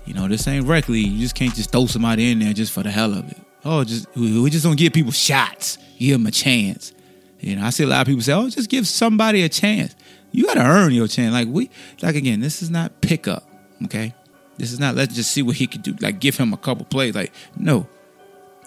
You 0.06 0.14
know, 0.14 0.28
this 0.28 0.48
ain't 0.48 0.66
regularly. 0.66 1.06
You 1.06 1.20
just 1.20 1.36
can't 1.36 1.54
just 1.54 1.72
throw 1.72 1.86
somebody 1.88 2.32
in 2.32 2.40
there 2.40 2.54
just 2.54 2.72
for 2.72 2.84
the 2.84 2.92
hell 2.92 3.14
of 3.14 3.30
it. 3.30 3.38
Oh, 3.66 3.84
just 3.84 4.08
we 4.16 4.50
just 4.50 4.64
don't 4.64 4.78
give 4.78 4.94
people 4.94 5.12
shots. 5.12 5.78
Give 6.00 6.18
them 6.18 6.28
a 6.28 6.32
chance. 6.32 6.94
You 7.40 7.58
know, 7.58 7.66
I 7.66 7.70
see 7.70 7.84
a 7.84 7.88
lot 7.88 8.02
of 8.02 8.08
people 8.08 8.22
say, 8.22 8.34
"Oh, 8.34 8.50
just 8.50 8.70
give 8.70 8.88
somebody 8.88 9.44
a 9.44 9.50
chance." 9.50 9.96
You 10.34 10.48
got 10.48 10.56
to 10.56 10.66
earn 10.66 10.92
your 10.94 11.08
chance. 11.08 11.32
Like 11.32 11.48
we, 11.48 11.70
like 12.02 12.16
again, 12.16 12.42
this 12.42 12.62
is 12.62 12.70
not 12.70 13.00
pickup. 13.02 13.48
Okay, 13.86 14.14
this 14.58 14.74
is 14.74 14.80
not 14.80 14.96
let's 14.96 15.16
just 15.16 15.32
see 15.32 15.44
what 15.44 15.56
he 15.56 15.68
could 15.68 15.84
do. 15.84 15.96
Like 16.02 16.20
give 16.20 16.36
him 16.36 16.52
a 16.52 16.58
couple 16.58 16.86
plays. 16.86 17.16
Like 17.16 17.32
no, 17.56 17.88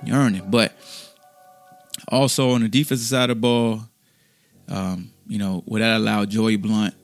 you 0.05 0.15
earn 0.15 0.37
it. 0.37 0.51
But 0.51 0.73
also 2.09 2.51
on 2.51 2.63
the 2.63 2.69
defensive 2.69 3.07
side 3.07 3.31
of 3.31 3.37
the 3.37 3.41
ball, 3.41 3.83
um, 4.69 5.11
you 5.27 5.39
know, 5.39 5.65
would 5.67 5.83
that 5.83 5.97
allow 5.97 6.25
Joey 6.25 6.57
Blount? 6.57 6.95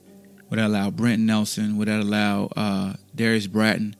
Would 0.49 0.59
that 0.59 0.67
allow 0.67 0.89
Brent 0.91 1.21
Nelson? 1.21 1.77
Would 1.77 1.89
that 1.89 1.99
allow 1.99 2.45
uh, 2.55 2.93
Darrius 3.13 3.47
Bratton 3.47 3.95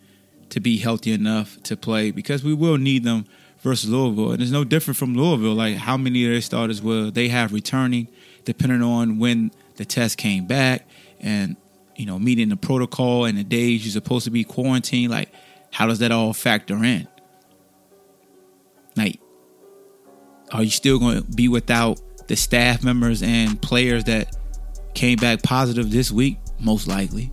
to 0.50 0.60
be 0.60 0.78
healthy 0.78 1.12
enough 1.12 1.62
to 1.64 1.76
play? 1.76 2.12
Because 2.12 2.44
we 2.44 2.54
will 2.54 2.78
need 2.78 3.04
them 3.04 3.26
versus 3.60 3.90
Louisville, 3.90 4.32
and 4.32 4.42
it's 4.42 4.52
no 4.52 4.64
different 4.64 4.98
from 4.98 5.16
Louisville. 5.16 5.56
Like 5.56 5.76
how 5.76 5.98
many 5.98 6.24
of 6.26 6.32
their 6.32 6.42
starters 6.42 6.82
will 6.82 7.12
they 7.12 7.30
have 7.30 7.52
returning, 7.52 8.08
depending 8.46 8.82
on 8.82 9.20
when 9.20 9.52
the 9.76 9.86
test 9.86 10.18
came 10.18 10.46
back 10.46 10.88
and 11.20 11.56
you 11.96 12.06
know 12.06 12.20
meeting 12.20 12.50
the 12.50 12.58
protocol 12.58 13.26
and 13.26 13.38
the 13.38 13.44
days 13.44 13.86
you're 13.86 13.92
supposed 13.92 14.26
to 14.26 14.32
be 14.32 14.44
quarantined 14.44 15.12
like 15.12 15.32
how 15.72 15.88
does 15.88 16.00
that 16.00 16.12
all 16.12 16.34
factor 16.34 16.84
in? 16.84 17.08
Like 18.96 19.20
are 20.52 20.64
you 20.64 20.70
still 20.70 21.00
going 21.00 21.18
to 21.18 21.24
be 21.24 21.48
without 21.48 22.00
the 22.28 22.36
staff 22.36 22.84
members 22.84 23.24
and 23.24 23.60
players 23.62 24.04
that 24.06 24.36
came 24.94 25.18
back 25.18 25.42
positive 25.42 25.90
this 25.90 26.12
week? 26.12 26.38
Most 26.60 26.88
likely. 26.88 27.32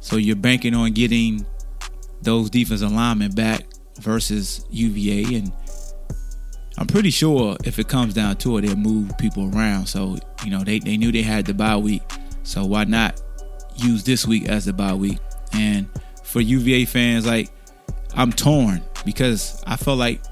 So 0.00 0.16
you're 0.16 0.36
banking 0.36 0.74
on 0.74 0.92
getting 0.92 1.46
those 2.20 2.50
defensive 2.50 2.90
linemen 2.90 3.32
back 3.32 3.64
versus 4.00 4.66
UVA 4.70 5.36
and 5.36 5.52
I'm 6.78 6.86
pretty 6.86 7.10
sure 7.10 7.56
if 7.64 7.78
it 7.78 7.88
comes 7.88 8.14
down 8.14 8.36
to 8.36 8.56
it, 8.56 8.62
they'll 8.62 8.76
move 8.76 9.16
people 9.18 9.54
around. 9.54 9.86
So, 9.86 10.16
you 10.44 10.50
know, 10.50 10.64
they, 10.64 10.78
they 10.78 10.96
knew 10.96 11.12
they 11.12 11.22
had 11.22 11.46
the 11.46 11.54
bye 11.54 11.76
week. 11.76 12.02
So 12.42 12.64
why 12.64 12.84
not 12.84 13.20
use 13.76 14.04
this 14.04 14.26
week 14.26 14.48
as 14.48 14.64
the 14.64 14.72
bye 14.72 14.94
week? 14.94 15.18
And 15.52 15.88
for 16.22 16.40
UVA 16.40 16.86
fans, 16.86 17.26
like, 17.26 17.50
I'm 18.14 18.32
torn 18.32 18.82
because 19.04 19.62
I 19.66 19.76
felt 19.76 19.98
like 19.98 20.22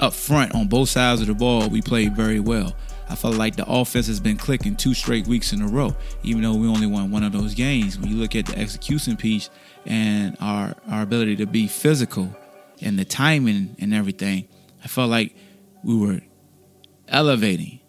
up 0.00 0.12
front 0.12 0.54
on 0.54 0.66
both 0.66 0.88
sides 0.88 1.20
of 1.20 1.28
the 1.28 1.34
ball, 1.34 1.68
we 1.68 1.80
played 1.80 2.16
very 2.16 2.40
well. 2.40 2.74
I 3.08 3.16
felt 3.16 3.34
like 3.36 3.56
the 3.56 3.66
offense 3.70 4.06
has 4.06 4.18
been 4.18 4.36
clicking 4.36 4.76
two 4.76 4.94
straight 4.94 5.26
weeks 5.26 5.52
in 5.52 5.60
a 5.60 5.68
row, 5.68 5.94
even 6.22 6.42
though 6.42 6.54
we 6.54 6.66
only 6.66 6.86
won 6.86 7.10
one 7.10 7.22
of 7.22 7.32
those 7.32 7.54
games. 7.54 7.98
When 7.98 8.10
you 8.10 8.16
look 8.16 8.34
at 8.34 8.46
the 8.46 8.58
execution 8.58 9.16
piece 9.16 9.50
and 9.84 10.36
our 10.40 10.74
our 10.90 11.02
ability 11.02 11.36
to 11.36 11.46
be 11.46 11.68
physical 11.68 12.34
and 12.80 12.98
the 12.98 13.04
timing 13.04 13.76
and 13.78 13.92
everything, 13.92 14.48
I 14.82 14.88
felt 14.88 15.10
like 15.10 15.34
we 15.84 15.96
were 15.96 16.20
elevating, 17.08 17.80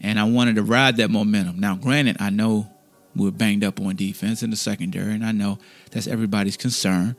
and 0.00 0.18
I 0.18 0.24
wanted 0.24 0.56
to 0.56 0.62
ride 0.62 0.96
that 0.98 1.10
momentum. 1.10 1.58
Now, 1.60 1.74
granted, 1.74 2.16
I 2.20 2.30
know 2.30 2.70
we 3.14 3.28
are 3.28 3.32
banged 3.32 3.64
up 3.64 3.80
on 3.80 3.96
defense 3.96 4.42
in 4.42 4.50
the 4.50 4.56
secondary, 4.56 5.12
and 5.12 5.24
I 5.24 5.32
know 5.32 5.58
that's 5.90 6.06
everybody's 6.06 6.56
concern. 6.56 7.16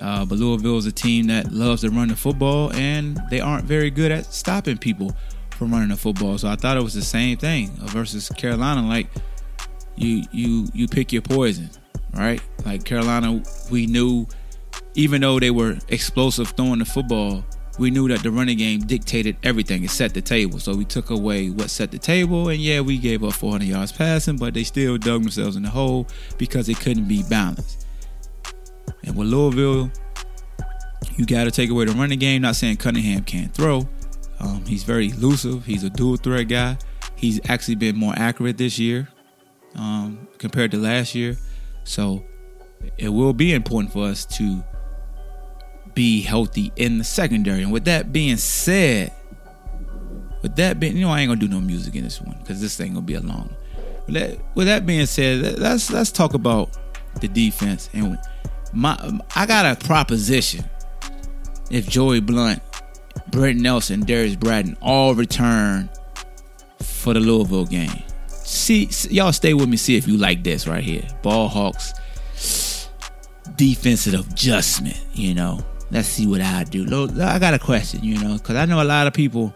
Uh, 0.00 0.24
but 0.24 0.38
Louisville 0.38 0.76
is 0.76 0.86
a 0.86 0.92
team 0.92 1.28
that 1.28 1.52
loves 1.52 1.82
to 1.82 1.90
run 1.90 2.08
the 2.08 2.16
football, 2.16 2.72
and 2.72 3.20
they 3.30 3.40
aren't 3.40 3.64
very 3.64 3.90
good 3.90 4.10
at 4.10 4.26
stopping 4.32 4.76
people 4.76 5.14
from 5.50 5.72
running 5.72 5.88
the 5.88 5.96
football. 5.96 6.36
So 6.36 6.48
I 6.48 6.56
thought 6.56 6.76
it 6.76 6.82
was 6.82 6.94
the 6.94 7.02
same 7.02 7.38
thing 7.38 7.70
versus 7.76 8.28
Carolina. 8.30 8.86
Like 8.86 9.06
you, 9.96 10.24
you, 10.32 10.66
you 10.74 10.88
pick 10.88 11.12
your 11.12 11.22
poison, 11.22 11.70
right? 12.12 12.42
Like 12.66 12.84
Carolina, 12.84 13.40
we 13.70 13.86
knew 13.86 14.26
even 14.94 15.20
though 15.20 15.38
they 15.38 15.50
were 15.50 15.78
explosive 15.88 16.48
throwing 16.50 16.80
the 16.80 16.84
football, 16.84 17.44
we 17.78 17.90
knew 17.90 18.08
that 18.08 18.22
the 18.22 18.30
running 18.30 18.58
game 18.58 18.80
dictated 18.80 19.36
everything. 19.42 19.84
It 19.84 19.90
set 19.90 20.14
the 20.14 20.22
table. 20.22 20.58
So 20.58 20.74
we 20.74 20.84
took 20.84 21.10
away 21.10 21.50
what 21.50 21.70
set 21.70 21.90
the 21.90 21.98
table, 21.98 22.48
and 22.48 22.60
yeah, 22.60 22.80
we 22.80 22.98
gave 22.98 23.24
up 23.24 23.32
400 23.32 23.66
yards 23.66 23.92
passing, 23.92 24.36
but 24.36 24.54
they 24.54 24.64
still 24.64 24.96
dug 24.96 25.22
themselves 25.22 25.56
in 25.56 25.62
the 25.62 25.70
hole 25.70 26.06
because 26.38 26.68
it 26.68 26.78
couldn't 26.78 27.08
be 27.08 27.22
balanced. 27.28 27.86
And 29.02 29.16
with 29.16 29.28
Louisville, 29.28 29.90
you 31.16 31.26
got 31.26 31.44
to 31.44 31.50
take 31.50 31.70
away 31.70 31.84
the 31.84 31.92
running 31.92 32.18
game. 32.18 32.42
Not 32.42 32.56
saying 32.56 32.76
Cunningham 32.76 33.24
can't 33.24 33.52
throw. 33.52 33.88
Um, 34.40 34.64
he's 34.66 34.82
very 34.82 35.08
elusive. 35.08 35.64
He's 35.64 35.84
a 35.84 35.90
dual 35.90 36.16
threat 36.16 36.48
guy. 36.48 36.78
He's 37.16 37.40
actually 37.48 37.76
been 37.76 37.96
more 37.96 38.14
accurate 38.16 38.58
this 38.58 38.78
year 38.78 39.08
um, 39.76 40.28
compared 40.38 40.70
to 40.72 40.78
last 40.78 41.14
year. 41.14 41.36
So 41.84 42.24
it 42.98 43.08
will 43.08 43.32
be 43.32 43.52
important 43.52 43.92
for 43.92 44.06
us 44.06 44.26
to 44.36 44.64
be 45.94 46.22
healthy 46.22 46.72
in 46.76 46.98
the 46.98 47.04
secondary. 47.04 47.62
And 47.62 47.72
with 47.72 47.84
that 47.84 48.12
being 48.12 48.36
said, 48.36 49.12
with 50.42 50.56
that 50.56 50.78
being, 50.78 50.96
you 50.96 51.06
know, 51.06 51.10
I 51.10 51.20
ain't 51.20 51.30
gonna 51.30 51.40
do 51.40 51.48
no 51.48 51.60
music 51.60 51.94
in 51.94 52.04
this 52.04 52.20
one 52.20 52.36
because 52.40 52.60
this 52.60 52.76
thing 52.76 52.94
gonna 52.94 53.06
be 53.06 53.14
a 53.14 53.20
long. 53.20 53.54
With 54.06 54.14
that, 54.14 54.38
with 54.54 54.66
that 54.66 54.84
being 54.84 55.06
said, 55.06 55.58
let's 55.58 55.90
let's 55.90 56.12
talk 56.12 56.34
about 56.34 56.76
the 57.20 57.28
defense. 57.28 57.88
And 57.92 58.18
my, 58.72 58.98
I 59.34 59.46
got 59.46 59.64
a 59.64 59.86
proposition. 59.86 60.64
If 61.70 61.88
Joey 61.88 62.20
Blount, 62.20 62.60
Brent 63.30 63.58
Nelson, 63.58 64.00
Darrius 64.00 64.36
Bratton 64.36 64.76
all 64.82 65.14
return 65.14 65.88
for 66.80 67.14
the 67.14 67.20
Louisville 67.20 67.64
game, 67.64 68.02
see, 68.28 68.90
y'all 69.08 69.32
stay 69.32 69.54
with 69.54 69.68
me. 69.68 69.78
See 69.78 69.96
if 69.96 70.06
you 70.06 70.18
like 70.18 70.44
this 70.44 70.66
right 70.66 70.84
here. 70.84 71.06
Ball 71.22 71.48
Hawks 71.48 71.94
defensive 73.56 74.14
adjustment. 74.14 75.02
You 75.14 75.34
know, 75.34 75.64
let's 75.90 76.08
see 76.08 76.26
what 76.26 76.40
I 76.40 76.64
do. 76.64 77.08
I 77.20 77.38
got 77.38 77.54
a 77.54 77.58
question, 77.58 78.02
you 78.02 78.18
know, 78.18 78.34
because 78.34 78.56
I 78.56 78.64
know 78.66 78.82
a 78.82 78.84
lot 78.84 79.06
of 79.06 79.12
people 79.12 79.54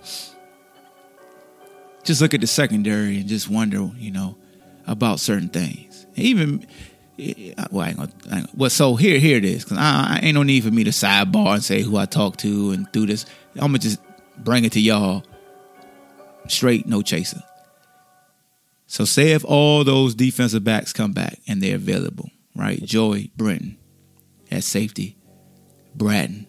just 2.04 2.20
look 2.20 2.34
at 2.34 2.40
the 2.40 2.46
secondary 2.46 3.18
and 3.18 3.28
just 3.28 3.48
wonder, 3.48 3.90
you 3.96 4.10
know, 4.10 4.36
about 4.86 5.20
certain 5.20 5.48
things. 5.48 6.06
Even, 6.16 6.66
eh, 7.18 7.52
well, 7.70 7.84
I 7.84 7.88
ain't 7.88 7.96
gonna, 7.98 8.12
I 8.30 8.38
ain't, 8.38 8.54
well, 8.54 8.70
so 8.70 8.96
here, 8.96 9.18
here 9.18 9.36
it 9.36 9.44
is, 9.44 9.64
because 9.64 9.78
I, 9.78 10.16
I, 10.16 10.20
ain't 10.22 10.34
no 10.34 10.42
need 10.42 10.64
for 10.64 10.70
me 10.70 10.84
to 10.84 10.90
sidebar 10.90 11.54
and 11.54 11.62
say 11.62 11.82
who 11.82 11.96
I 11.96 12.06
talk 12.06 12.38
to 12.38 12.70
and 12.70 12.90
do 12.92 13.06
this. 13.06 13.26
I'm 13.54 13.68
gonna 13.68 13.78
just 13.78 14.00
bring 14.38 14.64
it 14.64 14.72
to 14.72 14.80
y'all 14.80 15.22
straight, 16.48 16.86
no 16.86 17.02
chaser. 17.02 17.42
So, 18.86 19.04
say 19.04 19.32
if 19.32 19.44
all 19.44 19.84
those 19.84 20.14
defensive 20.14 20.64
backs 20.64 20.94
come 20.94 21.12
back 21.12 21.38
and 21.46 21.62
they're 21.62 21.76
available, 21.76 22.30
right? 22.56 22.82
Joy 22.82 23.30
Brenton 23.36 23.76
at 24.50 24.64
safety, 24.64 25.17
Bratton 25.94 26.46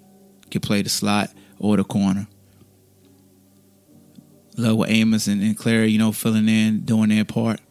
can 0.51 0.61
play 0.61 0.81
the 0.81 0.89
slot 0.89 1.31
or 1.59 1.77
the 1.77 1.83
corner. 1.83 2.27
Love 4.57 4.77
with 4.77 4.89
Amos 4.89 5.27
and, 5.27 5.41
and 5.41 5.57
Clary, 5.57 5.91
you 5.91 5.97
know, 5.97 6.11
filling 6.11 6.49
in, 6.49 6.81
doing 6.81 7.09
their 7.09 7.25
part. 7.25 7.61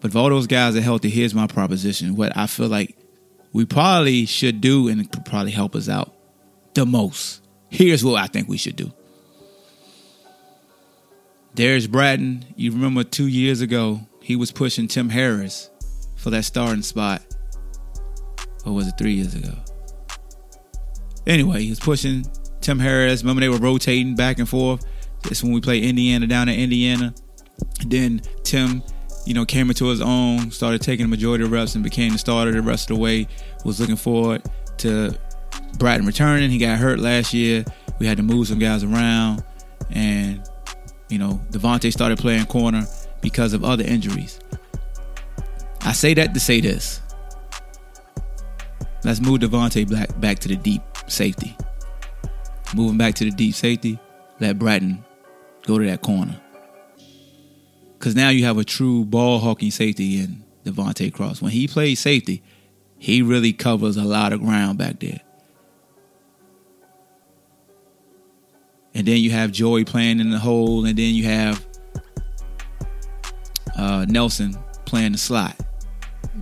But 0.00 0.10
if 0.10 0.16
all 0.16 0.28
those 0.28 0.46
guys 0.46 0.76
are 0.76 0.80
healthy, 0.80 1.08
here's 1.08 1.34
my 1.34 1.46
proposition. 1.46 2.16
What 2.16 2.36
I 2.36 2.46
feel 2.46 2.68
like 2.68 2.96
we 3.52 3.64
probably 3.64 4.26
should 4.26 4.60
do 4.60 4.88
and 4.88 5.10
could 5.10 5.24
probably 5.24 5.52
help 5.52 5.74
us 5.74 5.88
out 5.88 6.14
the 6.74 6.84
most. 6.84 7.42
Here's 7.70 8.04
what 8.04 8.22
I 8.22 8.26
think 8.26 8.48
we 8.48 8.58
should 8.58 8.76
do. 8.76 8.92
Darrius 11.54 11.86
Bratton, 11.86 12.44
you 12.54 12.70
remember 12.72 13.02
two 13.02 13.26
years 13.26 13.62
ago, 13.62 14.00
he 14.20 14.36
was 14.36 14.52
pushing 14.52 14.88
Tim 14.88 15.08
Harris 15.08 15.70
for 16.16 16.28
that 16.30 16.44
starting 16.44 16.82
spot. 16.82 17.22
Or 18.66 18.74
was 18.74 18.88
it 18.88 18.94
three 18.98 19.14
years 19.14 19.34
ago? 19.34 19.54
Anyway, 21.26 21.62
he 21.62 21.70
was 21.70 21.80
pushing 21.80 22.24
Tim 22.60 22.78
Harris. 22.78 23.22
Remember 23.22 23.40
they 23.40 23.48
were 23.48 23.58
rotating 23.58 24.14
back 24.14 24.38
and 24.38 24.48
forth. 24.48 24.84
That's 25.22 25.42
when 25.42 25.52
we 25.52 25.60
played 25.60 25.84
Indiana 25.84 26.26
down 26.26 26.48
in 26.48 26.58
Indiana. 26.58 27.14
Then 27.86 28.20
Tim, 28.44 28.82
you 29.24 29.34
know, 29.34 29.44
came 29.44 29.68
into 29.68 29.86
his 29.86 30.00
own, 30.00 30.50
started 30.50 30.82
taking 30.82 31.04
the 31.04 31.10
majority 31.10 31.44
of 31.44 31.50
reps 31.50 31.74
and 31.74 31.82
became 31.82 32.12
the 32.12 32.18
starter 32.18 32.52
the 32.52 32.62
rest 32.62 32.90
of 32.90 32.96
the 32.96 33.02
way. 33.02 33.26
Was 33.64 33.80
looking 33.80 33.96
forward 33.96 34.42
to 34.78 35.18
Bratton 35.78 36.06
returning. 36.06 36.50
He 36.50 36.58
got 36.58 36.78
hurt 36.78 37.00
last 37.00 37.34
year. 37.34 37.64
We 37.98 38.06
had 38.06 38.18
to 38.18 38.22
move 38.22 38.46
some 38.48 38.58
guys 38.58 38.84
around. 38.84 39.42
And, 39.90 40.48
you 41.08 41.18
know, 41.18 41.40
Devontae 41.50 41.92
started 41.92 42.18
playing 42.18 42.46
corner 42.46 42.86
because 43.20 43.52
of 43.52 43.64
other 43.64 43.84
injuries. 43.84 44.38
I 45.82 45.92
say 45.92 46.14
that 46.14 46.34
to 46.34 46.40
say 46.40 46.60
this. 46.60 47.00
Let's 49.04 49.20
move 49.20 49.40
Devontae 49.40 49.90
back, 49.90 50.20
back 50.20 50.38
to 50.40 50.48
the 50.48 50.56
deep 50.56 50.82
safety. 51.08 51.56
Moving 52.74 52.98
back 52.98 53.14
to 53.16 53.24
the 53.24 53.30
deep 53.30 53.54
safety, 53.54 53.98
let 54.40 54.58
Bratton 54.58 55.04
go 55.66 55.78
to 55.78 55.86
that 55.86 56.02
corner. 56.02 56.40
Because 57.98 58.14
now 58.14 58.28
you 58.28 58.44
have 58.44 58.58
a 58.58 58.64
true 58.64 59.04
ball 59.04 59.38
hawking 59.38 59.70
safety 59.70 60.20
in 60.20 60.44
Devontae 60.64 61.12
Cross. 61.12 61.40
When 61.40 61.52
he 61.52 61.66
plays 61.66 62.00
safety, 62.00 62.42
he 62.98 63.22
really 63.22 63.52
covers 63.52 63.96
a 63.96 64.04
lot 64.04 64.32
of 64.32 64.40
ground 64.40 64.78
back 64.78 65.00
there. 65.00 65.20
And 68.94 69.06
then 69.06 69.18
you 69.18 69.30
have 69.30 69.52
Joey 69.52 69.84
playing 69.84 70.20
in 70.20 70.30
the 70.30 70.38
hole, 70.38 70.86
and 70.86 70.96
then 70.96 71.14
you 71.14 71.24
have 71.24 71.66
uh, 73.76 74.06
Nelson 74.08 74.56
playing 74.86 75.12
the 75.12 75.18
slot. 75.18 75.54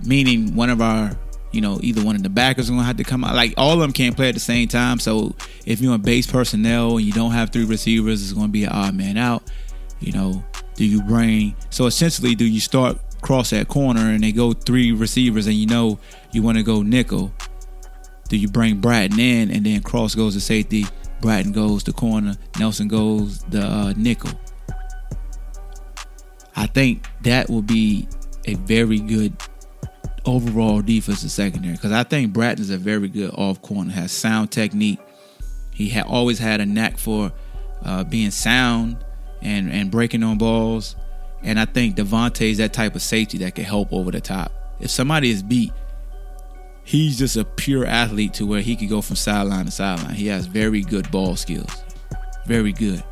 Meaning 0.05 0.55
one 0.55 0.69
of 0.69 0.81
our 0.81 1.11
you 1.55 1.61
know, 1.61 1.79
either 1.81 2.03
one 2.03 2.15
of 2.15 2.23
the 2.23 2.29
backers 2.29 2.69
are 2.69 2.73
gonna 2.73 2.83
have 2.83 2.97
to 2.97 3.03
come 3.03 3.23
out. 3.23 3.33
Like 3.33 3.53
all 3.57 3.73
of 3.73 3.79
them 3.79 3.93
can't 3.93 4.15
play 4.15 4.27
at 4.27 4.33
the 4.33 4.41
same 4.41 4.67
time. 4.67 4.99
So 4.99 5.35
if 5.65 5.79
you're 5.79 5.95
in 5.95 6.01
base 6.01 6.27
personnel 6.27 6.97
and 6.97 7.05
you 7.05 7.13
don't 7.13 7.31
have 7.31 7.51
three 7.51 7.63
receivers, 7.63 8.21
it's 8.21 8.33
gonna 8.33 8.49
be 8.49 8.65
an 8.65 8.71
odd 8.71 8.93
man 8.93 9.17
out. 9.17 9.43
You 10.01 10.11
know, 10.11 10.43
do 10.75 10.85
you 10.85 11.01
bring 11.01 11.55
so 11.69 11.85
essentially 11.85 12.35
do 12.35 12.45
you 12.45 12.59
start 12.59 12.97
cross 13.21 13.51
that 13.51 13.69
corner 13.69 14.01
and 14.01 14.23
they 14.23 14.31
go 14.31 14.53
three 14.53 14.91
receivers 14.91 15.47
and 15.47 15.55
you 15.55 15.65
know 15.65 15.97
you 16.31 16.43
want 16.43 16.57
to 16.57 16.63
go 16.63 16.83
nickel? 16.83 17.31
Do 18.27 18.37
you 18.37 18.49
bring 18.49 18.79
Bratton 18.79 19.19
in 19.19 19.49
and 19.51 19.65
then 19.65 19.81
cross 19.81 20.13
goes 20.13 20.33
to 20.33 20.41
safety, 20.41 20.85
Bratton 21.21 21.51
goes 21.53 21.83
to 21.83 21.93
corner, 21.93 22.35
Nelson 22.59 22.87
goes 22.87 23.43
the 23.43 23.61
uh, 23.61 23.93
nickel? 23.95 24.31
I 26.55 26.67
think 26.67 27.07
that 27.23 27.49
will 27.49 27.61
be 27.61 28.07
a 28.45 28.55
very 28.55 28.99
good 28.99 29.33
overall 30.25 30.81
defensive 30.81 31.31
secondary 31.31 31.73
because 31.75 31.91
I 31.91 32.03
think 32.03 32.33
Bratton 32.33 32.61
is 32.61 32.69
a 32.69 32.77
very 32.77 33.07
good 33.07 33.31
off 33.35 33.61
corner, 33.61 33.91
has 33.91 34.11
sound 34.11 34.51
technique. 34.51 34.99
He 35.71 35.89
had 35.89 36.05
always 36.05 36.39
had 36.39 36.61
a 36.61 36.65
knack 36.65 36.97
for 36.97 37.31
uh, 37.83 38.03
being 38.03 38.31
sound 38.31 38.97
and 39.41 39.71
and 39.71 39.91
breaking 39.91 40.23
on 40.23 40.37
balls. 40.37 40.95
And 41.43 41.59
I 41.59 41.65
think 41.65 41.95
Devontae 41.95 42.51
is 42.51 42.57
that 42.57 42.73
type 42.73 42.95
of 42.95 43.01
safety 43.01 43.37
that 43.39 43.55
can 43.55 43.65
help 43.65 43.93
over 43.93 44.09
the 44.09 44.21
top. 44.21 44.51
If 44.79 44.89
somebody 44.89 45.29
is 45.29 45.43
beat, 45.43 45.71
he's 46.83 47.17
just 47.19 47.37
a 47.37 47.45
pure 47.45 47.85
athlete 47.85 48.33
to 48.35 48.47
where 48.47 48.61
he 48.61 48.75
could 48.75 48.89
go 48.89 49.01
from 49.01 49.15
sideline 49.15 49.65
to 49.65 49.71
sideline. 49.71 50.15
He 50.15 50.27
has 50.27 50.47
very 50.47 50.81
good 50.81 51.09
ball 51.11 51.35
skills, 51.35 51.83
very 52.45 52.73
good. 52.73 53.03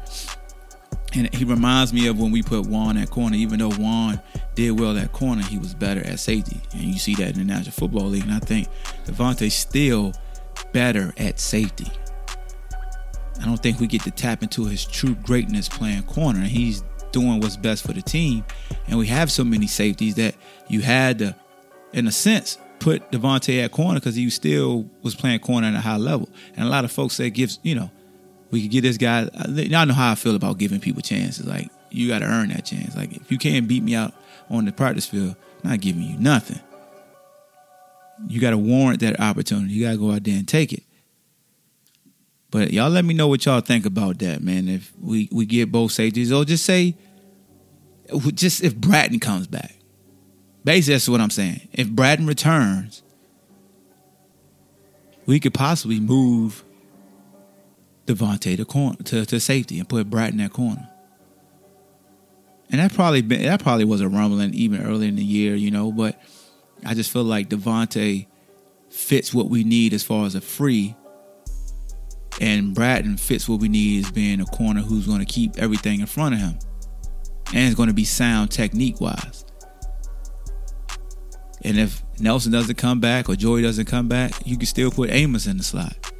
And 1.15 1.33
he 1.33 1.45
reminds 1.45 1.93
me 1.93 2.07
of 2.07 2.19
when 2.19 2.31
we 2.31 2.41
put 2.41 2.65
Juan 2.65 2.97
at 2.97 3.09
corner, 3.11 3.35
even 3.35 3.59
though 3.59 3.71
Juan 3.71 4.19
did 4.55 4.79
well 4.79 4.97
at 4.97 5.11
corner, 5.11 5.43
he 5.43 5.59
was 5.59 5.73
better 5.73 6.05
at 6.05 6.19
safety. 6.19 6.59
And 6.71 6.81
you 6.81 6.97
see 6.97 7.13
that 7.15 7.29
in 7.29 7.37
the 7.37 7.43
National 7.43 7.71
Football 7.71 8.05
League. 8.05 8.23
And 8.23 8.33
I 8.33 8.39
think 8.39 8.67
Devontae's 9.05 9.53
still 9.53 10.13
better 10.71 11.13
at 11.17 11.39
safety. 11.39 11.87
I 13.39 13.45
don't 13.45 13.61
think 13.61 13.79
we 13.79 13.87
get 13.87 14.01
to 14.03 14.11
tap 14.11 14.41
into 14.41 14.65
his 14.65 14.85
true 14.85 15.15
greatness 15.15 15.69
playing 15.69 16.03
corner. 16.03 16.39
And 16.39 16.47
he's 16.47 16.83
doing 17.11 17.39
what's 17.39 17.57
best 17.57 17.85
for 17.85 17.93
the 17.93 18.01
team. 18.01 18.43
And 18.87 18.97
we 18.97 19.07
have 19.07 19.31
so 19.31 19.43
many 19.43 19.67
safeties 19.67 20.15
that 20.15 20.35
you 20.67 20.81
had 20.81 21.19
to, 21.19 21.35
in 21.93 22.07
a 22.07 22.11
sense, 22.11 22.57
put 22.79 23.11
Devontae 23.11 23.63
at 23.63 23.71
corner 23.71 23.99
because 23.99 24.15
he 24.15 24.29
still 24.31 24.89
was 25.03 25.13
playing 25.13 25.39
corner 25.39 25.67
at 25.67 25.75
a 25.75 25.79
high 25.79 25.97
level. 25.97 26.27
And 26.55 26.65
a 26.65 26.69
lot 26.69 26.85
of 26.85 26.91
folks 26.91 27.15
say 27.15 27.29
gives, 27.29 27.59
you 27.61 27.75
know, 27.75 27.91
we 28.53 28.61
could 28.61 28.71
get 28.71 28.81
this 28.81 28.97
guy. 28.97 29.27
Y'all 29.47 29.87
know 29.87 29.95
how 29.95 30.11
I 30.11 30.15
feel 30.15 30.35
about 30.35 30.59
giving 30.59 30.79
people 30.79 31.01
chances. 31.01 31.43
Like 31.43 31.71
you 31.89 32.07
got 32.07 32.19
to 32.19 32.25
earn 32.25 32.49
that 32.49 32.65
chance. 32.65 32.95
Like 32.95 33.11
if 33.11 33.31
you 33.31 33.39
can't 33.39 33.67
beat 33.67 33.81
me 33.81 33.95
out 33.95 34.13
on 34.47 34.65
the 34.65 34.71
practice 34.71 35.07
field, 35.07 35.35
I'm 35.63 35.71
not 35.71 35.81
giving 35.81 36.03
you 36.03 36.19
nothing. 36.19 36.59
You 38.27 38.39
got 38.39 38.51
to 38.51 38.59
warrant 38.59 38.99
that 38.99 39.19
opportunity. 39.19 39.73
You 39.73 39.85
got 39.85 39.93
to 39.93 39.97
go 39.97 40.11
out 40.11 40.23
there 40.23 40.35
and 40.35 40.47
take 40.47 40.71
it. 40.71 40.83
But 42.51 42.71
y'all 42.71 42.91
let 42.91 43.03
me 43.03 43.15
know 43.15 43.27
what 43.27 43.43
y'all 43.43 43.59
think 43.59 43.87
about 43.87 44.19
that, 44.19 44.43
man. 44.43 44.67
If 44.69 44.93
we 45.01 45.27
we 45.31 45.47
get 45.47 45.71
both 45.71 45.91
safeties, 45.91 46.31
or 46.31 46.45
just 46.45 46.63
say, 46.63 46.95
just 48.35 48.63
if 48.63 48.75
Bratton 48.75 49.19
comes 49.19 49.47
back. 49.47 49.73
Basically, 50.63 50.93
that's 50.93 51.09
what 51.09 51.21
I'm 51.21 51.31
saying. 51.31 51.67
If 51.73 51.89
Bratton 51.89 52.27
returns, 52.27 53.01
we 55.25 55.39
could 55.39 55.55
possibly 55.55 55.99
move 55.99 56.63
Devontae 58.05 58.57
to 58.57 58.65
corner 58.65 58.97
to, 59.03 59.25
to 59.25 59.39
safety 59.39 59.79
and 59.79 59.87
put 59.87 60.09
Bratton 60.09 60.39
at 60.41 60.51
corner. 60.51 60.89
And 62.71 62.79
that 62.79 62.93
probably 62.93 63.21
been 63.21 63.43
that 63.43 63.61
probably 63.61 63.85
was 63.85 64.01
a 64.01 64.09
rumbling 64.09 64.53
even 64.53 64.85
earlier 64.85 65.09
in 65.09 65.15
the 65.15 65.23
year, 65.23 65.55
you 65.55 65.71
know, 65.71 65.91
but 65.91 66.21
I 66.85 66.93
just 66.93 67.11
feel 67.11 67.23
like 67.23 67.49
Devontae 67.49 68.27
fits 68.89 69.33
what 69.33 69.49
we 69.49 69.63
need 69.63 69.93
as 69.93 70.03
far 70.03 70.25
as 70.25 70.35
a 70.35 70.41
free. 70.41 70.95
And 72.41 72.73
Bratton 72.73 73.17
fits 73.17 73.47
what 73.47 73.59
we 73.59 73.69
need 73.69 74.05
as 74.05 74.11
being 74.11 74.41
a 74.41 74.45
corner 74.45 74.81
who's 74.81 75.05
going 75.05 75.19
to 75.19 75.25
keep 75.25 75.57
everything 75.57 75.99
in 75.99 76.07
front 76.07 76.33
of 76.33 76.41
him. 76.41 76.57
And 77.53 77.67
it's 77.67 77.75
going 77.75 77.89
to 77.89 77.93
be 77.93 78.05
sound 78.05 78.49
technique 78.49 78.99
wise. 78.99 79.45
And 81.63 81.77
if 81.77 82.03
Nelson 82.19 82.51
doesn't 82.51 82.75
come 82.75 82.99
back 82.99 83.29
or 83.29 83.35
Joey 83.35 83.61
doesn't 83.61 83.85
come 83.85 84.07
back, 84.07 84.33
you 84.45 84.57
can 84.57 84.65
still 84.65 84.91
put 84.91 85.11
Amos 85.11 85.45
in 85.45 85.57
the 85.57 85.63
slot. 85.63 86.12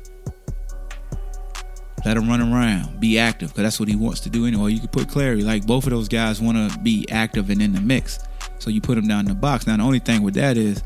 Let 2.06 2.18
him 2.18 2.28
run 2.28 2.42
around, 2.42 3.00
be 3.00 3.18
active, 3.18 3.50
because 3.50 3.64
that's 3.64 3.80
what 3.80 3.88
he 3.88 3.96
wants 3.96 4.20
to 4.22 4.30
do 4.30 4.46
anyway. 4.46 4.74
You 4.74 4.80
can 4.80 4.90
put 4.90 5.08
Clary. 5.08 5.44
Like 5.44 5.66
both 5.66 5.86
of 5.86 5.92
those 5.92 6.10
guys 6.10 6.42
want 6.42 6.58
to 6.72 6.80
be 6.80 7.06
active 7.10 7.50
and 7.50 7.62
in 7.62 7.74
the 7.74 7.82
mix. 7.82 8.20
So 8.60 8.70
you 8.70 8.82
put 8.82 8.96
them 8.96 9.08
down 9.08 9.22
in 9.22 9.26
the 9.28 9.36
box. 9.36 9.68
Now 9.68 9.78
the 9.78 9.84
only 9.84 10.00
thing 10.00 10.22
with 10.22 10.34
that 10.36 10.58
is, 10.58 10.84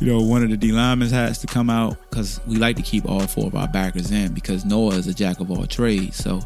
you 0.00 0.08
know, 0.08 0.20
one 0.20 0.42
of 0.42 0.50
the 0.50 0.56
D 0.56 0.72
linemen 0.72 1.08
has 1.08 1.38
to 1.38 1.46
come 1.46 1.70
out 1.70 1.96
because 2.10 2.40
we 2.46 2.56
like 2.56 2.76
to 2.76 2.82
keep 2.82 3.08
all 3.08 3.26
four 3.26 3.46
of 3.46 3.54
our 3.54 3.68
backers 3.68 4.10
in 4.10 4.34
because 4.34 4.64
Noah 4.66 4.96
is 4.96 5.06
a 5.06 5.14
jack 5.14 5.40
of 5.40 5.50
all 5.50 5.66
trades. 5.66 6.16
So 6.16 6.42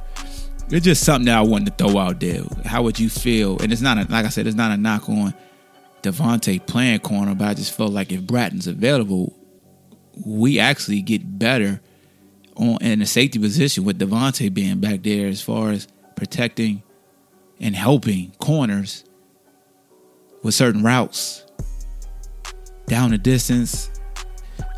it's 0.69 0.85
just 0.85 1.04
something 1.04 1.26
that 1.26 1.37
I 1.37 1.42
wanted 1.42 1.76
to 1.76 1.85
throw 1.85 1.99
out 1.99 2.21
there. 2.21 2.42
How 2.64 2.83
would 2.83 3.00
you 3.00 3.11
feel? 3.11 3.59
And 3.61 3.73
it's 3.73 3.83
not 3.83 3.99
a, 3.99 4.02
like 4.02 4.25
I 4.25 4.28
said, 4.28 4.47
it's 4.47 4.57
not 4.57 4.71
a 4.71 4.76
knock 4.76 5.09
on 5.09 5.35
Devontae 6.02 6.64
playing 6.64 7.00
corner, 7.00 7.35
but 7.35 7.49
I 7.49 7.54
just 7.54 7.76
felt 7.76 7.92
like 7.92 8.12
if 8.12 8.23
Bratton's 8.23 8.69
available, 8.69 9.37
we 10.25 10.61
actually 10.61 11.02
get 11.02 11.38
better 11.38 11.80
on 12.57 12.78
in 12.80 13.02
a 13.02 13.07
safety 13.07 13.38
position 13.38 13.85
with 13.85 13.99
Devontae 13.99 14.52
being 14.52 14.80
back 14.80 15.02
there 15.02 15.28
as 15.28 15.40
far 15.40 15.71
as 15.71 15.88
protecting 16.16 16.83
and 17.61 17.75
helping 17.76 18.33
corners 18.38 19.04
with 20.42 20.54
certain 20.54 20.83
routes 20.83 21.45
down 22.87 23.11
the 23.11 23.19
distance. 23.19 23.90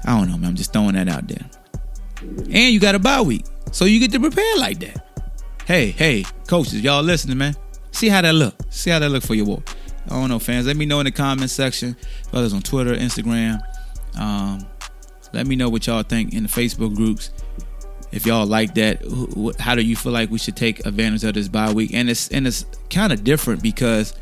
I 0.05 0.19
don't 0.19 0.31
know, 0.31 0.37
man. 0.37 0.51
I'm 0.51 0.57
just 0.57 0.73
throwing 0.73 0.95
that 0.95 1.09
out 1.09 1.29
there. 1.29 1.49
And 2.21 2.73
you 2.73 2.81
got 2.81 2.95
a 2.95 2.99
bye 2.99 3.21
week, 3.21 3.47
so 3.73 3.85
you 3.85 3.99
get 3.99 4.13
to 4.13 4.21
prepare 4.21 4.57
like 4.59 4.79
that. 4.81 5.07
Hey, 5.67 5.91
hey, 5.91 6.25
coaches, 6.47 6.81
y'all 6.83 7.03
listening, 7.03 7.39
man? 7.39 7.57
See 7.93 8.09
how 8.09 8.21
that 8.23 8.35
look. 8.35 8.55
See 8.71 8.91
how 8.91 8.99
that 8.99 9.11
look 9.11 9.23
for 9.23 9.35
your 9.35 9.47
boy. 9.47 9.63
I 10.07 10.11
don't 10.11 10.29
know, 10.29 10.39
fans. 10.39 10.67
Let 10.67 10.77
me 10.77 10.87
know 10.87 11.01
in 11.01 11.05
the 11.05 11.13
comment 11.13 11.51
section, 11.51 11.97
whether 12.31 12.45
it's 12.45 12.55
on 12.55 12.63
Twitter, 12.63 12.95
Instagram. 12.95 13.61
Um, 14.19 14.67
let 15.33 15.47
me 15.47 15.57
know 15.57 15.69
what 15.69 15.87
y'all 15.87 16.03
think 16.03 16.35
in 16.35 16.43
the 16.43 16.49
Facebook 16.49 16.95
groups. 16.95 17.31
If 18.13 18.27
y'all 18.27 18.47
like 18.47 18.75
that, 18.75 19.57
how 19.59 19.75
do 19.75 19.83
you 19.83 19.97
feel 19.97 20.13
like 20.13 20.31
we 20.31 20.39
should 20.39 20.57
take 20.57 20.85
advantage 20.85 21.25
of 21.25 21.35
this 21.35 21.49
bye 21.49 21.73
week? 21.73 21.95
And 21.95 22.11
it's 22.11 22.29
and 22.29 22.47
it's 22.47 22.67
kind 22.91 23.13
of 23.13 23.25
different 23.25 23.63
because 23.63 24.15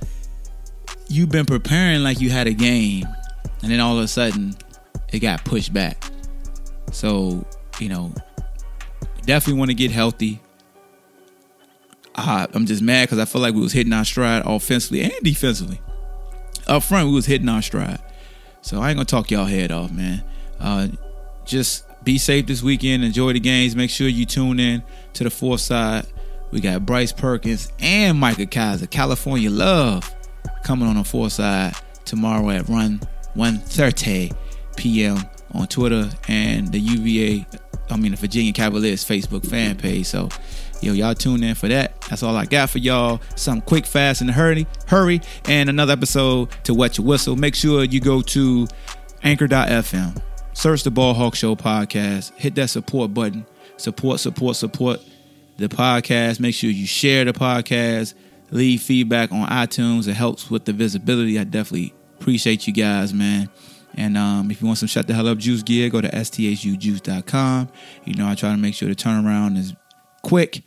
you've 1.09 1.31
been 1.31 1.47
preparing 1.47 2.03
like 2.05 2.21
you 2.21 2.31
had 2.31 2.47
a 2.47 2.53
game, 2.55 3.07
and 3.63 3.71
then 3.71 3.81
all 3.81 3.99
of 3.99 4.05
a 4.05 4.09
sudden 4.09 4.55
it 5.13 5.19
got 5.19 5.45
pushed 5.45 5.73
back. 5.73 6.05
So 6.93 7.45
you 7.81 7.89
know, 7.89 8.15
definitely 9.27 9.59
want 9.59 9.71
to 9.71 9.75
get 9.75 9.91
healthy. 9.91 10.41
Uh, 12.15 12.47
I'm 12.53 12.67
just 12.67 12.83
mad 12.83 13.05
because 13.09 13.19
I 13.19 13.25
feel 13.25 13.43
like 13.43 13.55
we 13.55 13.61
was 13.61 13.73
hitting 13.73 13.93
our 13.93 14.05
stride 14.05 14.43
offensively 14.47 15.03
and 15.03 15.13
defensively. 15.23 15.81
Up 16.69 16.85
front, 16.85 17.09
we 17.09 17.15
was 17.15 17.27
hitting 17.27 17.49
our 17.49 17.63
stride. 17.63 18.01
So 18.63 18.81
I 18.81 18.91
ain't 18.91 18.97
gonna 18.97 19.07
talk 19.07 19.31
y'all 19.31 19.47
head 19.47 19.73
off, 19.73 19.91
man. 19.91 20.23
Uh, 20.61 20.89
just 21.45 21.85
be 22.05 22.19
safe 22.19 22.47
this 22.47 22.63
weekend. 22.63 23.05
Enjoy 23.05 23.33
the 23.33 23.41
games. 23.41 23.77
Make 23.77 23.91
sure 23.91 24.09
you 24.09 24.25
tune 24.25 24.59
in 24.59 24.83
to 25.15 25.25
the 25.25 25.31
fourth 25.31 25.61
side. 25.61 26.07
We 26.51 26.61
got 26.61 26.85
Bryce 26.85 27.13
Perkins 27.13 27.73
and 27.79 28.19
Micah 28.19 28.47
Kiser, 28.47 28.87
California 28.91 29.51
Love, 29.51 30.13
coming 30.65 30.89
on 30.89 30.97
the 30.97 31.05
fourth 31.05 31.35
side 31.35 31.75
tomorrow 32.05 32.51
at 32.51 32.69
run 32.69 33.01
1:30 33.37 34.35
p.m. 34.77 35.19
on 35.53 35.67
Twitter 35.69 36.11
and 36.27 36.73
the 36.73 36.79
UVA, 36.81 37.47
I 37.89 37.97
mean 37.97 38.11
the 38.13 38.17
Virginia 38.17 38.53
Cavaliers 38.53 39.05
Facebook 39.05 39.47
fan 39.47 39.77
page. 39.77 40.07
So, 40.07 40.29
yo, 40.81 40.93
y'all 40.93 41.15
tune 41.15 41.45
in 41.45 41.55
for 41.55 41.69
that. 41.69 42.01
That's 42.09 42.25
all 42.25 42.37
I 42.37 42.47
got 42.47 42.71
for 42.71 42.79
y'all. 42.79 43.21
Some 43.37 43.61
quick, 43.61 43.87
fast, 43.87 44.21
and 44.21 44.31
hurry, 44.31 44.67
hurry, 44.87 45.21
and 45.45 45.69
another 45.69 45.93
episode 45.93 46.51
to 46.65 46.75
wet 46.75 46.99
your 46.99 47.07
whistle. 47.07 47.37
Make 47.37 47.55
sure 47.55 47.85
you 47.85 48.01
go 48.01 48.23
to 48.23 48.67
Anchor.fm 49.23 50.21
search 50.61 50.83
the 50.83 50.91
Ball 50.91 51.15
Hawk 51.15 51.35
Show 51.35 51.57
podcast, 51.57 52.35
hit 52.35 52.55
that 52.57 52.69
support 52.69 53.15
button, 53.15 53.47
support, 53.79 54.21
support, 54.21 54.57
support 54.57 55.01
the 55.57 55.69
podcast. 55.69 56.39
Make 56.39 56.55
sure 56.55 56.69
you 56.69 56.87
share 56.87 57.25
the 57.25 57.33
podcast, 57.33 58.13
leave 58.51 58.83
feedback 58.83 59.33
on 59.33 59.49
iTunes. 59.49 60.07
It 60.07 60.13
helps 60.13 60.51
with 60.51 60.67
the 60.67 60.75
visibility. 60.75 61.39
I 61.39 61.45
definitely 61.45 61.95
appreciate 62.19 62.67
you 62.67 62.75
guys, 62.75 63.15
man. 63.15 63.49
And 63.95 64.19
um, 64.19 64.51
if 64.51 64.61
you 64.61 64.67
want 64.67 64.79
some 64.79 64.89
shut 64.89 65.07
the 65.07 65.15
hell 65.15 65.29
up 65.29 65.39
juice 65.39 65.63
gear, 65.63 65.89
go 65.89 66.03
to 66.03 66.11
sthujuice.com. 66.11 67.69
You 68.05 68.15
know, 68.15 68.29
I 68.29 68.35
try 68.35 68.51
to 68.51 68.59
make 68.59 68.75
sure 68.75 68.91
the 68.91 68.95
turnaround 68.95 69.57
is 69.57 69.75
quick 70.23 70.63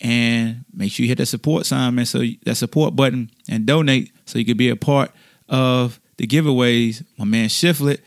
and 0.00 0.64
make 0.72 0.90
sure 0.90 1.04
you 1.04 1.10
hit 1.10 1.18
that 1.18 1.26
support 1.26 1.66
sign, 1.66 1.96
man. 1.96 2.06
So 2.06 2.22
that 2.44 2.54
support 2.54 2.96
button 2.96 3.30
and 3.46 3.66
donate 3.66 4.10
so 4.24 4.38
you 4.38 4.46
can 4.46 4.56
be 4.56 4.70
a 4.70 4.76
part 4.76 5.10
of 5.50 6.00
the 6.16 6.26
giveaways. 6.26 7.04
My 7.18 7.26
man 7.26 7.50
Shiflet 7.50 7.98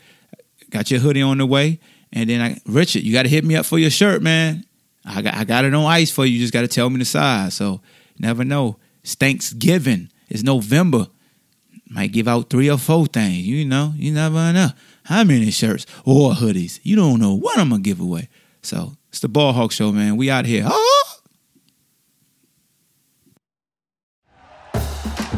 Got 0.70 0.90
your 0.90 1.00
hoodie 1.00 1.22
on 1.22 1.38
the 1.38 1.46
way. 1.46 1.80
And 2.12 2.28
then 2.30 2.40
I, 2.40 2.60
Richard, 2.66 3.02
you 3.02 3.12
got 3.12 3.22
to 3.24 3.28
hit 3.28 3.44
me 3.44 3.56
up 3.56 3.66
for 3.66 3.78
your 3.78 3.90
shirt, 3.90 4.22
man. 4.22 4.64
I 5.04 5.22
got, 5.22 5.34
I 5.34 5.44
got 5.44 5.64
it 5.64 5.74
on 5.74 5.84
ice 5.84 6.10
for 6.10 6.24
you. 6.26 6.34
You 6.34 6.40
just 6.40 6.52
got 6.52 6.62
to 6.62 6.68
tell 6.68 6.90
me 6.90 6.98
the 6.98 7.04
size. 7.04 7.54
So 7.54 7.80
never 8.18 8.44
know. 8.44 8.78
It's 9.02 9.14
Thanksgiving. 9.14 10.10
It's 10.28 10.42
November. 10.42 11.06
Might 11.90 12.12
give 12.12 12.28
out 12.28 12.50
three 12.50 12.70
or 12.70 12.76
four 12.76 13.06
things. 13.06 13.46
You 13.46 13.64
know, 13.64 13.94
you 13.96 14.12
never 14.12 14.52
know 14.52 14.68
how 15.04 15.24
many 15.24 15.50
shirts 15.50 15.86
or 16.04 16.32
hoodies. 16.32 16.80
You 16.82 16.96
don't 16.96 17.18
know 17.18 17.34
what 17.34 17.58
I'm 17.58 17.70
gonna 17.70 17.80
give 17.80 18.00
away. 18.00 18.28
So 18.62 18.92
it's 19.08 19.20
the 19.20 19.28
Ball 19.28 19.54
Hawk 19.54 19.72
Show, 19.72 19.90
man. 19.92 20.18
We 20.18 20.30
out 20.30 20.44
here. 20.44 20.64
Oh! 20.66 20.97